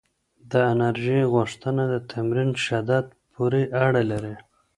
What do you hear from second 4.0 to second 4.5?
لري؟